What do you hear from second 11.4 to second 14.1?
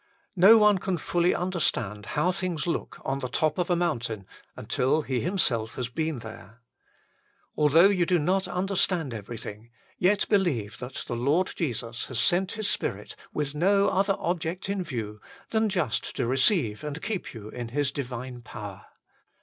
Jesus has sent His Spirit with no